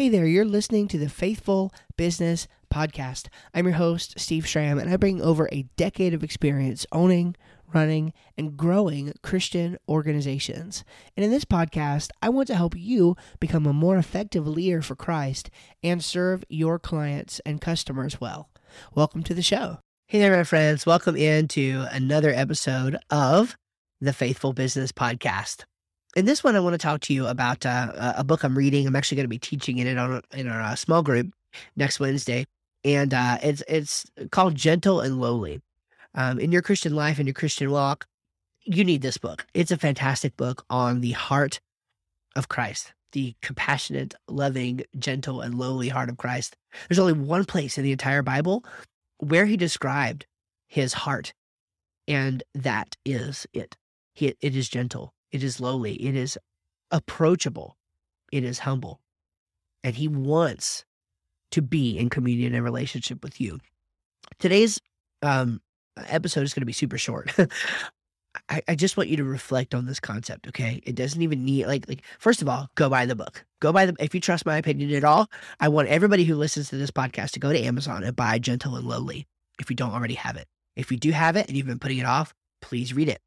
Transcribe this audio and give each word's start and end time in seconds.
Hey 0.00 0.08
there, 0.08 0.24
you're 0.24 0.46
listening 0.46 0.88
to 0.88 0.98
the 0.98 1.10
Faithful 1.10 1.74
Business 1.98 2.48
Podcast. 2.72 3.28
I'm 3.52 3.66
your 3.66 3.74
host, 3.74 4.18
Steve 4.18 4.48
Schramm, 4.48 4.78
and 4.78 4.90
I 4.90 4.96
bring 4.96 5.20
over 5.20 5.46
a 5.52 5.68
decade 5.76 6.14
of 6.14 6.24
experience 6.24 6.86
owning, 6.90 7.36
running, 7.74 8.14
and 8.38 8.56
growing 8.56 9.12
Christian 9.22 9.76
organizations. 9.90 10.84
And 11.18 11.24
in 11.26 11.30
this 11.30 11.44
podcast, 11.44 12.08
I 12.22 12.30
want 12.30 12.46
to 12.46 12.54
help 12.54 12.74
you 12.74 13.14
become 13.40 13.66
a 13.66 13.74
more 13.74 13.98
effective 13.98 14.48
leader 14.48 14.80
for 14.80 14.96
Christ 14.96 15.50
and 15.82 16.02
serve 16.02 16.44
your 16.48 16.78
clients 16.78 17.42
and 17.44 17.60
customers 17.60 18.18
well. 18.18 18.48
Welcome 18.94 19.22
to 19.24 19.34
the 19.34 19.42
show. 19.42 19.80
Hey 20.06 20.18
there, 20.18 20.34
my 20.34 20.44
friends. 20.44 20.86
Welcome 20.86 21.16
into 21.16 21.84
another 21.92 22.30
episode 22.30 22.96
of 23.10 23.54
the 24.00 24.14
Faithful 24.14 24.54
Business 24.54 24.92
Podcast. 24.92 25.64
In 26.16 26.24
this 26.24 26.42
one, 26.42 26.56
I 26.56 26.60
want 26.60 26.74
to 26.74 26.78
talk 26.78 27.02
to 27.02 27.14
you 27.14 27.26
about 27.28 27.64
uh, 27.64 28.14
a 28.16 28.24
book 28.24 28.42
I'm 28.42 28.58
reading. 28.58 28.86
I'm 28.86 28.96
actually 28.96 29.16
going 29.16 29.24
to 29.26 29.28
be 29.28 29.38
teaching 29.38 29.78
in 29.78 29.86
it 29.86 29.96
on 29.96 30.20
in 30.32 30.48
our 30.48 30.60
uh, 30.60 30.74
small 30.74 31.02
group 31.02 31.32
next 31.76 32.00
Wednesday, 32.00 32.46
and 32.84 33.14
uh, 33.14 33.38
it's 33.42 33.62
it's 33.68 34.06
called 34.32 34.56
Gentle 34.56 35.00
and 35.00 35.20
Lowly. 35.20 35.60
Um, 36.16 36.40
in 36.40 36.50
your 36.50 36.62
Christian 36.62 36.96
life 36.96 37.18
and 37.18 37.28
your 37.28 37.34
Christian 37.34 37.70
walk, 37.70 38.08
you 38.64 38.84
need 38.84 39.02
this 39.02 39.18
book. 39.18 39.46
It's 39.54 39.70
a 39.70 39.76
fantastic 39.76 40.36
book 40.36 40.64
on 40.68 41.00
the 41.00 41.12
heart 41.12 41.60
of 42.34 42.48
Christ, 42.48 42.92
the 43.12 43.36
compassionate, 43.40 44.16
loving, 44.26 44.82
gentle, 44.98 45.40
and 45.40 45.56
lowly 45.56 45.90
heart 45.90 46.08
of 46.08 46.16
Christ. 46.16 46.56
There's 46.88 46.98
only 46.98 47.12
one 47.12 47.44
place 47.44 47.78
in 47.78 47.84
the 47.84 47.92
entire 47.92 48.22
Bible 48.22 48.64
where 49.18 49.46
he 49.46 49.56
described 49.56 50.26
his 50.66 50.92
heart, 50.92 51.32
and 52.08 52.42
that 52.52 52.96
is 53.04 53.46
it. 53.52 53.76
He, 54.14 54.34
it 54.40 54.56
is 54.56 54.68
gentle 54.68 55.14
it 55.32 55.42
is 55.42 55.60
lowly. 55.60 55.94
It 55.94 56.16
is 56.16 56.38
approachable. 56.90 57.76
It 58.32 58.44
is 58.44 58.60
humble. 58.60 59.00
And 59.82 59.94
he 59.94 60.08
wants 60.08 60.84
to 61.52 61.62
be 61.62 61.98
in 61.98 62.10
communion 62.10 62.54
and 62.54 62.64
relationship 62.64 63.22
with 63.22 63.40
you. 63.40 63.58
Today's 64.38 64.80
um, 65.22 65.60
episode 65.96 66.42
is 66.42 66.54
going 66.54 66.62
to 66.62 66.66
be 66.66 66.72
super 66.72 66.98
short. 66.98 67.32
I, 68.48 68.62
I, 68.68 68.74
just 68.76 68.96
want 68.96 69.08
you 69.08 69.16
to 69.16 69.24
reflect 69.24 69.74
on 69.74 69.86
this 69.86 69.98
concept, 69.98 70.46
okay? 70.48 70.80
It 70.84 70.94
doesn't 70.94 71.20
even 71.20 71.44
need 71.44 71.66
like 71.66 71.88
like 71.88 72.02
first 72.20 72.42
of 72.42 72.48
all, 72.48 72.68
go 72.76 72.88
buy 72.88 73.04
the 73.04 73.16
book. 73.16 73.44
Go 73.60 73.72
buy 73.72 73.86
the 73.86 73.96
if 73.98 74.14
you 74.14 74.20
trust 74.20 74.46
my 74.46 74.56
opinion 74.56 74.92
at 74.92 75.02
all, 75.02 75.28
I 75.58 75.68
want 75.68 75.88
everybody 75.88 76.24
who 76.24 76.36
listens 76.36 76.68
to 76.68 76.76
this 76.76 76.92
podcast 76.92 77.32
to 77.32 77.40
go 77.40 77.52
to 77.52 77.60
Amazon 77.60 78.04
and 78.04 78.14
buy 78.14 78.38
Gentle 78.38 78.76
and 78.76 78.86
Lowly 78.86 79.26
if 79.58 79.68
you 79.68 79.74
don't 79.74 79.92
already 79.92 80.14
have 80.14 80.36
it. 80.36 80.46
If 80.76 80.92
you 80.92 80.96
do 80.96 81.10
have 81.10 81.34
it 81.34 81.48
and 81.48 81.56
you've 81.56 81.66
been 81.66 81.80
putting 81.80 81.98
it 81.98 82.06
off, 82.06 82.32
please 82.62 82.94
read 82.94 83.08
it. 83.08 83.20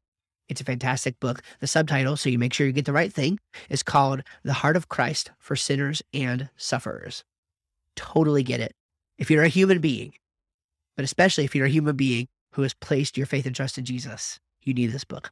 It's 0.48 0.60
a 0.60 0.64
fantastic 0.64 1.18
book. 1.20 1.42
The 1.60 1.66
subtitle, 1.66 2.16
so 2.16 2.28
you 2.28 2.38
make 2.38 2.52
sure 2.52 2.66
you 2.66 2.72
get 2.72 2.84
the 2.84 2.92
right 2.92 3.12
thing, 3.12 3.38
is 3.70 3.82
called 3.82 4.22
The 4.42 4.52
Heart 4.52 4.76
of 4.76 4.88
Christ 4.88 5.30
for 5.38 5.56
Sinners 5.56 6.02
and 6.12 6.50
Sufferers. 6.56 7.24
Totally 7.96 8.42
get 8.42 8.60
it. 8.60 8.74
If 9.16 9.30
you're 9.30 9.44
a 9.44 9.48
human 9.48 9.80
being, 9.80 10.12
but 10.96 11.04
especially 11.04 11.44
if 11.44 11.54
you're 11.54 11.66
a 11.66 11.70
human 11.70 11.96
being 11.96 12.28
who 12.52 12.62
has 12.62 12.74
placed 12.74 13.16
your 13.16 13.26
faith 13.26 13.46
and 13.46 13.54
trust 13.54 13.78
in 13.78 13.84
Jesus, 13.84 14.38
you 14.62 14.74
need 14.74 14.92
this 14.92 15.04
book. 15.04 15.30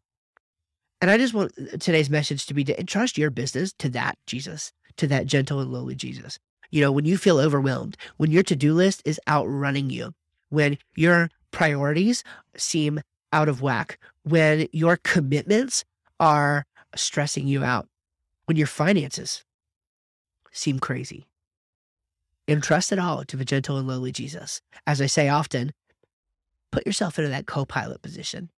And 1.00 1.10
I 1.10 1.18
just 1.18 1.34
want 1.34 1.52
uh, 1.58 1.76
today's 1.78 2.08
message 2.08 2.46
to 2.46 2.54
be 2.54 2.64
to 2.64 2.78
entrust 2.78 3.18
your 3.18 3.30
business 3.30 3.72
to 3.78 3.88
that 3.90 4.16
Jesus, 4.26 4.72
to 4.96 5.06
that 5.08 5.26
gentle 5.26 5.60
and 5.60 5.72
lowly 5.72 5.94
Jesus. 5.94 6.38
You 6.70 6.80
know, 6.80 6.92
when 6.92 7.04
you 7.04 7.18
feel 7.18 7.38
overwhelmed, 7.38 7.96
when 8.16 8.30
your 8.30 8.44
to 8.44 8.56
do 8.56 8.72
list 8.72 9.02
is 9.04 9.20
outrunning 9.28 9.90
you, 9.90 10.14
when 10.48 10.78
your 10.94 11.28
priorities 11.50 12.24
seem 12.56 13.00
out 13.32 13.48
of 13.48 13.60
whack, 13.62 13.98
when 14.24 14.68
your 14.72 14.96
commitments 14.96 15.84
are 16.20 16.64
stressing 16.94 17.46
you 17.46 17.64
out, 17.64 17.88
when 18.46 18.56
your 18.56 18.66
finances 18.66 19.44
seem 20.52 20.78
crazy. 20.78 21.26
Entrust 22.48 22.92
it 22.92 22.98
all 22.98 23.24
to 23.24 23.36
the 23.36 23.44
gentle 23.44 23.78
and 23.78 23.86
lowly 23.86 24.12
Jesus. 24.12 24.60
As 24.86 25.00
I 25.00 25.06
say 25.06 25.28
often, 25.28 25.72
put 26.70 26.86
yourself 26.86 27.18
into 27.18 27.30
that 27.30 27.46
co 27.46 27.64
pilot 27.64 28.02
position. 28.02 28.50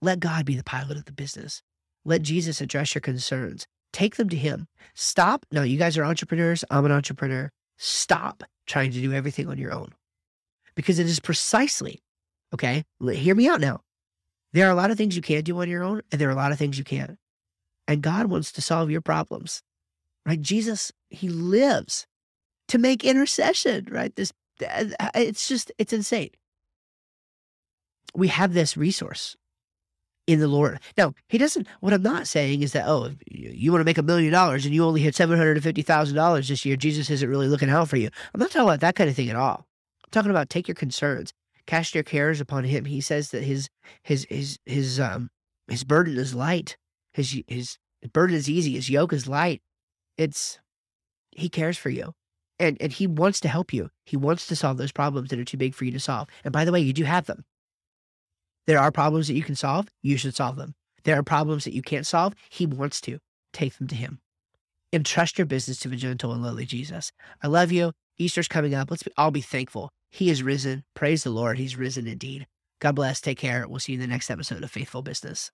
Let 0.00 0.20
God 0.20 0.44
be 0.44 0.56
the 0.56 0.64
pilot 0.64 0.96
of 0.96 1.04
the 1.04 1.12
business. 1.12 1.62
Let 2.04 2.22
Jesus 2.22 2.60
address 2.60 2.94
your 2.94 3.00
concerns. 3.00 3.66
Take 3.92 4.16
them 4.16 4.28
to 4.30 4.36
Him. 4.36 4.66
Stop. 4.94 5.46
No, 5.52 5.62
you 5.62 5.78
guys 5.78 5.96
are 5.96 6.04
entrepreneurs. 6.04 6.64
I'm 6.70 6.84
an 6.84 6.92
entrepreneur. 6.92 7.50
Stop 7.76 8.42
trying 8.66 8.90
to 8.92 9.00
do 9.00 9.12
everything 9.12 9.48
on 9.48 9.58
your 9.58 9.72
own 9.72 9.92
because 10.74 10.98
it 10.98 11.06
is 11.06 11.20
precisely, 11.20 12.02
okay, 12.54 12.84
hear 13.12 13.34
me 13.34 13.48
out 13.48 13.60
now. 13.60 13.80
There 14.52 14.68
are 14.68 14.70
a 14.70 14.76
lot 14.76 14.90
of 14.90 14.98
things 14.98 15.16
you 15.16 15.22
can't 15.22 15.44
do 15.44 15.60
on 15.60 15.68
your 15.68 15.82
own, 15.82 16.02
and 16.10 16.20
there 16.20 16.28
are 16.28 16.32
a 16.32 16.36
lot 16.36 16.52
of 16.52 16.58
things 16.58 16.78
you 16.78 16.84
can't. 16.84 17.18
And 17.88 18.02
God 18.02 18.26
wants 18.26 18.52
to 18.52 18.62
solve 18.62 18.90
your 18.90 19.00
problems, 19.00 19.62
right? 20.26 20.40
Jesus, 20.40 20.92
He 21.10 21.28
lives 21.28 22.06
to 22.68 22.78
make 22.78 23.04
intercession, 23.04 23.88
right? 23.90 24.14
This, 24.14 24.32
uh, 24.62 25.10
it's 25.14 25.48
just, 25.48 25.72
it's 25.78 25.92
insane. 25.92 26.30
We 28.14 28.28
have 28.28 28.52
this 28.52 28.76
resource 28.76 29.36
in 30.26 30.38
the 30.38 30.48
Lord. 30.48 30.80
Now, 30.98 31.14
He 31.28 31.38
doesn't, 31.38 31.66
what 31.80 31.94
I'm 31.94 32.02
not 32.02 32.26
saying 32.26 32.62
is 32.62 32.72
that, 32.72 32.86
oh, 32.86 33.10
you 33.26 33.72
want 33.72 33.80
to 33.80 33.86
make 33.86 33.98
a 33.98 34.02
million 34.02 34.32
dollars 34.32 34.66
and 34.66 34.74
you 34.74 34.84
only 34.84 35.00
hit 35.00 35.14
$750,000 35.14 36.48
this 36.48 36.64
year, 36.64 36.76
Jesus 36.76 37.08
isn't 37.10 37.28
really 37.28 37.48
looking 37.48 37.70
out 37.70 37.88
for 37.88 37.96
you. 37.96 38.10
I'm 38.34 38.40
not 38.40 38.50
talking 38.50 38.68
about 38.68 38.80
that 38.80 38.96
kind 38.96 39.08
of 39.08 39.16
thing 39.16 39.30
at 39.30 39.36
all. 39.36 39.66
I'm 40.04 40.10
talking 40.10 40.30
about 40.30 40.50
take 40.50 40.68
your 40.68 40.74
concerns 40.74 41.32
cast 41.66 41.94
your 41.94 42.04
cares 42.04 42.40
upon 42.40 42.64
him. 42.64 42.84
He 42.84 43.00
says 43.00 43.30
that 43.30 43.42
his 43.42 43.68
his 44.02 44.26
his 44.28 44.58
his 44.66 45.00
um 45.00 45.30
his 45.68 45.84
burden 45.84 46.16
is 46.16 46.34
light. 46.34 46.76
His 47.12 47.42
his 47.46 47.78
burden 48.12 48.36
is 48.36 48.48
easy. 48.48 48.74
His 48.74 48.90
yoke 48.90 49.12
is 49.12 49.28
light. 49.28 49.62
It's 50.16 50.58
he 51.30 51.48
cares 51.48 51.78
for 51.78 51.90
you. 51.90 52.12
And 52.58 52.76
and 52.80 52.92
he 52.92 53.06
wants 53.06 53.40
to 53.40 53.48
help 53.48 53.72
you. 53.72 53.90
He 54.04 54.16
wants 54.16 54.46
to 54.48 54.56
solve 54.56 54.76
those 54.76 54.92
problems 54.92 55.30
that 55.30 55.38
are 55.38 55.44
too 55.44 55.56
big 55.56 55.74
for 55.74 55.84
you 55.84 55.92
to 55.92 56.00
solve. 56.00 56.28
And 56.44 56.52
by 56.52 56.64
the 56.64 56.72
way, 56.72 56.80
you 56.80 56.92
do 56.92 57.04
have 57.04 57.26
them. 57.26 57.44
There 58.66 58.78
are 58.78 58.92
problems 58.92 59.28
that 59.28 59.34
you 59.34 59.42
can 59.42 59.56
solve. 59.56 59.88
You 60.02 60.16
should 60.16 60.36
solve 60.36 60.56
them. 60.56 60.74
There 61.04 61.18
are 61.18 61.24
problems 61.24 61.64
that 61.64 61.74
you 61.74 61.82
can't 61.82 62.06
solve. 62.06 62.34
He 62.48 62.66
wants 62.66 63.00
to. 63.02 63.18
Take 63.52 63.76
them 63.76 63.88
to 63.88 63.94
him. 63.94 64.20
Entrust 64.92 65.36
your 65.36 65.46
business 65.46 65.78
to 65.80 65.88
the 65.88 65.96
gentle 65.96 66.32
and 66.32 66.42
lowly 66.42 66.64
Jesus. 66.64 67.12
I 67.42 67.48
love 67.48 67.72
you. 67.72 67.92
Easter's 68.18 68.48
coming 68.48 68.74
up. 68.74 68.90
Let's 68.90 69.02
be, 69.02 69.10
all 69.16 69.30
be 69.30 69.40
thankful 69.40 69.90
he 70.12 70.28
is 70.28 70.42
risen. 70.42 70.84
Praise 70.94 71.24
the 71.24 71.30
Lord. 71.30 71.58
He's 71.58 71.76
risen 71.76 72.06
indeed. 72.06 72.46
God 72.80 72.94
bless. 72.94 73.20
Take 73.20 73.38
care. 73.38 73.66
We'll 73.66 73.80
see 73.80 73.92
you 73.92 73.96
in 73.96 74.02
the 74.02 74.06
next 74.06 74.30
episode 74.30 74.62
of 74.62 74.70
Faithful 74.70 75.00
Business. 75.00 75.50